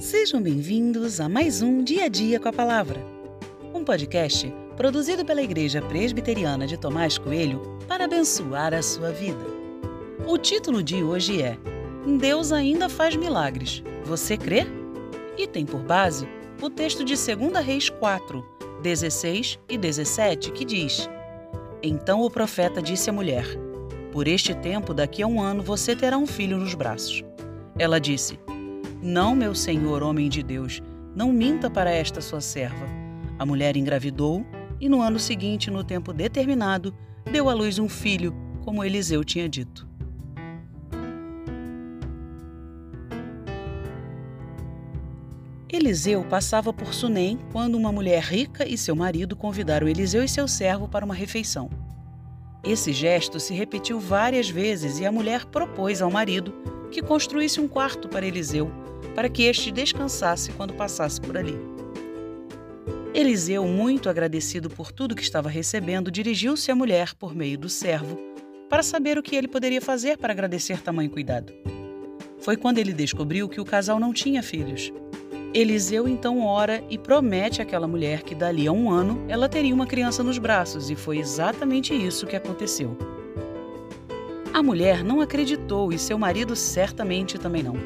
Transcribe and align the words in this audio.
Sejam 0.00 0.40
bem-vindos 0.40 1.20
a 1.20 1.28
mais 1.28 1.60
um 1.60 1.84
Dia 1.84 2.06
a 2.06 2.08
Dia 2.08 2.40
com 2.40 2.48
a 2.48 2.52
Palavra, 2.52 3.04
um 3.74 3.84
podcast 3.84 4.50
produzido 4.74 5.26
pela 5.26 5.42
Igreja 5.42 5.82
Presbiteriana 5.82 6.66
de 6.66 6.78
Tomás 6.78 7.18
Coelho 7.18 7.60
para 7.86 8.06
abençoar 8.06 8.72
a 8.72 8.80
sua 8.80 9.10
vida. 9.10 9.44
O 10.26 10.38
título 10.38 10.82
de 10.82 11.04
hoje 11.04 11.42
é 11.42 11.58
Deus 12.18 12.50
ainda 12.50 12.88
faz 12.88 13.14
milagres. 13.14 13.82
Você 14.04 14.38
crê? 14.38 14.66
E 15.36 15.46
tem 15.46 15.66
por 15.66 15.82
base 15.82 16.26
o 16.62 16.70
texto 16.70 17.04
de 17.04 17.14
2 17.14 17.62
Reis 17.62 17.90
4, 17.90 18.42
16 18.82 19.58
e 19.68 19.76
17, 19.76 20.50
que 20.52 20.64
diz: 20.64 21.10
Então 21.82 22.22
o 22.22 22.30
profeta 22.30 22.80
disse 22.80 23.10
à 23.10 23.12
mulher: 23.12 23.44
Por 24.10 24.26
este 24.26 24.54
tempo, 24.54 24.94
daqui 24.94 25.22
a 25.22 25.26
um 25.26 25.42
ano, 25.42 25.62
você 25.62 25.94
terá 25.94 26.16
um 26.16 26.26
filho 26.26 26.56
nos 26.56 26.72
braços. 26.72 27.22
Ela 27.78 28.00
disse: 28.00 28.38
Não, 29.02 29.34
meu 29.34 29.54
senhor, 29.54 30.02
homem 30.02 30.28
de 30.28 30.42
Deus, 30.42 30.82
não 31.16 31.32
minta 31.32 31.70
para 31.70 31.90
esta 31.90 32.20
sua 32.20 32.42
serva. 32.42 32.86
A 33.38 33.46
mulher 33.46 33.74
engravidou 33.74 34.44
e 34.78 34.90
no 34.90 35.00
ano 35.00 35.18
seguinte, 35.18 35.70
no 35.70 35.82
tempo 35.82 36.12
determinado, 36.12 36.94
deu 37.32 37.48
à 37.48 37.54
luz 37.54 37.78
um 37.78 37.88
filho, 37.88 38.34
como 38.62 38.84
Eliseu 38.84 39.24
tinha 39.24 39.48
dito. 39.48 39.88
Eliseu 45.72 46.22
passava 46.24 46.70
por 46.70 46.92
Sunem 46.92 47.38
quando 47.52 47.76
uma 47.76 47.90
mulher 47.90 48.22
rica 48.22 48.68
e 48.68 48.76
seu 48.76 48.94
marido 48.94 49.34
convidaram 49.34 49.88
Eliseu 49.88 50.22
e 50.22 50.28
seu 50.28 50.46
servo 50.46 50.86
para 50.86 51.06
uma 51.06 51.14
refeição. 51.14 51.70
Esse 52.62 52.92
gesto 52.92 53.40
se 53.40 53.54
repetiu 53.54 53.98
várias 53.98 54.50
vezes 54.50 54.98
e 54.98 55.06
a 55.06 55.12
mulher 55.12 55.46
propôs 55.46 56.02
ao 56.02 56.10
marido 56.10 56.52
que 56.90 57.02
construísse 57.02 57.60
um 57.60 57.68
quarto 57.68 58.08
para 58.08 58.26
Eliseu, 58.26 58.70
para 59.14 59.28
que 59.28 59.44
este 59.44 59.70
descansasse 59.70 60.52
quando 60.52 60.74
passasse 60.74 61.20
por 61.20 61.36
ali. 61.36 61.56
Eliseu, 63.12 63.64
muito 63.64 64.08
agradecido 64.08 64.70
por 64.70 64.92
tudo 64.92 65.16
que 65.16 65.22
estava 65.22 65.48
recebendo, 65.48 66.10
dirigiu-se 66.10 66.70
à 66.70 66.74
mulher 66.76 67.14
por 67.14 67.34
meio 67.34 67.58
do 67.58 67.68
servo 67.68 68.18
para 68.68 68.84
saber 68.84 69.18
o 69.18 69.22
que 69.22 69.34
ele 69.34 69.48
poderia 69.48 69.80
fazer 69.80 70.16
para 70.16 70.32
agradecer 70.32 70.80
tamanho 70.80 71.10
cuidado. 71.10 71.52
Foi 72.38 72.56
quando 72.56 72.78
ele 72.78 72.92
descobriu 72.92 73.48
que 73.48 73.60
o 73.60 73.64
casal 73.64 73.98
não 73.98 74.12
tinha 74.12 74.42
filhos. 74.42 74.92
Eliseu 75.52 76.06
então 76.06 76.40
ora 76.40 76.82
e 76.88 76.96
promete 76.96 77.60
àquela 77.60 77.88
mulher 77.88 78.22
que 78.22 78.36
dali 78.36 78.68
a 78.68 78.72
um 78.72 78.88
ano 78.88 79.24
ela 79.28 79.48
teria 79.48 79.74
uma 79.74 79.86
criança 79.86 80.22
nos 80.22 80.38
braços, 80.38 80.88
e 80.88 80.94
foi 80.94 81.18
exatamente 81.18 81.92
isso 81.92 82.26
que 82.26 82.36
aconteceu. 82.36 82.96
A 84.52 84.64
mulher 84.64 85.04
não 85.04 85.20
acreditou 85.20 85.92
e 85.92 85.98
seu 85.98 86.18
marido 86.18 86.56
certamente 86.56 87.38
também 87.38 87.62
não. 87.62 87.76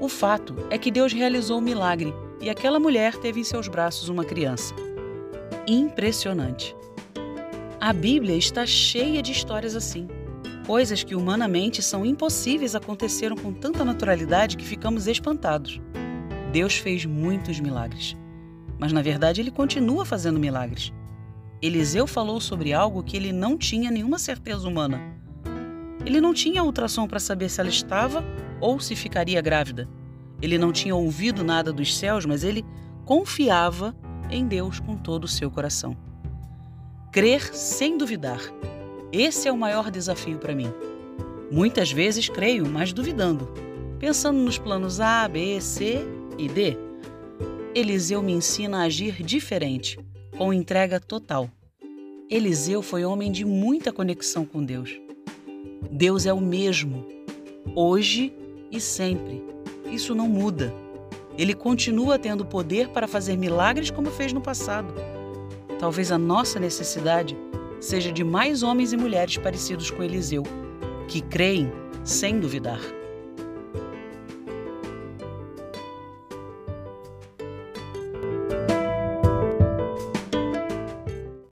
O 0.00 0.08
fato 0.08 0.56
é 0.68 0.76
que 0.76 0.90
Deus 0.90 1.12
realizou 1.12 1.58
o 1.58 1.62
milagre 1.62 2.12
e 2.40 2.50
aquela 2.50 2.80
mulher 2.80 3.16
teve 3.16 3.40
em 3.40 3.44
seus 3.44 3.68
braços 3.68 4.08
uma 4.08 4.24
criança. 4.24 4.74
Impressionante. 5.64 6.74
A 7.80 7.92
Bíblia 7.92 8.36
está 8.36 8.66
cheia 8.66 9.22
de 9.22 9.30
histórias 9.30 9.76
assim. 9.76 10.08
Coisas 10.66 11.04
que 11.04 11.14
humanamente 11.14 11.80
são 11.80 12.04
impossíveis 12.04 12.74
aconteceram 12.74 13.36
com 13.36 13.52
tanta 13.52 13.84
naturalidade 13.84 14.56
que 14.56 14.64
ficamos 14.64 15.06
espantados. 15.06 15.80
Deus 16.50 16.76
fez 16.76 17.06
muitos 17.06 17.60
milagres. 17.60 18.16
Mas 18.76 18.92
na 18.92 19.02
verdade 19.02 19.40
ele 19.40 19.52
continua 19.52 20.04
fazendo 20.04 20.40
milagres. 20.40 20.92
Eliseu 21.62 22.08
falou 22.08 22.40
sobre 22.40 22.72
algo 22.72 23.04
que 23.04 23.16
ele 23.16 23.32
não 23.32 23.56
tinha 23.56 23.88
nenhuma 23.88 24.18
certeza 24.18 24.66
humana 24.66 25.16
ele 26.06 26.20
não 26.20 26.32
tinha 26.32 26.62
ultrassom 26.62 27.08
para 27.08 27.18
saber 27.18 27.48
se 27.48 27.60
ela 27.60 27.68
estava 27.68 28.24
ou 28.60 28.78
se 28.78 28.94
ficaria 28.94 29.42
grávida. 29.42 29.88
Ele 30.40 30.56
não 30.56 30.70
tinha 30.70 30.94
ouvido 30.94 31.42
nada 31.42 31.72
dos 31.72 31.96
céus, 31.96 32.24
mas 32.24 32.44
ele 32.44 32.64
confiava 33.04 33.92
em 34.30 34.46
Deus 34.46 34.78
com 34.78 34.96
todo 34.96 35.24
o 35.24 35.28
seu 35.28 35.50
coração. 35.50 35.96
Crer 37.12 37.52
sem 37.52 37.98
duvidar. 37.98 38.40
Esse 39.12 39.48
é 39.48 39.52
o 39.52 39.58
maior 39.58 39.90
desafio 39.90 40.38
para 40.38 40.54
mim. 40.54 40.72
Muitas 41.50 41.90
vezes 41.90 42.28
creio, 42.28 42.68
mas 42.68 42.92
duvidando, 42.92 43.52
pensando 43.98 44.38
nos 44.38 44.58
planos 44.58 45.00
A, 45.00 45.26
B, 45.26 45.60
C 45.60 45.98
e 46.38 46.48
D. 46.48 46.76
Eliseu 47.74 48.22
me 48.22 48.32
ensina 48.32 48.78
a 48.78 48.82
agir 48.82 49.22
diferente, 49.24 49.98
com 50.36 50.52
entrega 50.52 51.00
total. 51.00 51.50
Eliseu 52.30 52.80
foi 52.80 53.04
homem 53.04 53.32
de 53.32 53.44
muita 53.44 53.92
conexão 53.92 54.44
com 54.44 54.64
Deus. 54.64 55.05
Deus 55.90 56.26
é 56.26 56.32
o 56.32 56.40
mesmo, 56.40 57.06
hoje 57.74 58.32
e 58.70 58.80
sempre. 58.80 59.42
Isso 59.90 60.14
não 60.14 60.28
muda. 60.28 60.72
Ele 61.38 61.54
continua 61.54 62.18
tendo 62.18 62.44
poder 62.44 62.88
para 62.88 63.06
fazer 63.06 63.36
milagres 63.36 63.90
como 63.90 64.10
fez 64.10 64.32
no 64.32 64.40
passado. 64.40 64.92
Talvez 65.78 66.10
a 66.10 66.18
nossa 66.18 66.58
necessidade 66.58 67.36
seja 67.80 68.10
de 68.10 68.24
mais 68.24 68.62
homens 68.62 68.92
e 68.92 68.96
mulheres 68.96 69.36
parecidos 69.36 69.90
com 69.90 70.02
Eliseu, 70.02 70.42
que 71.08 71.20
creem 71.20 71.70
sem 72.04 72.40
duvidar. 72.40 72.80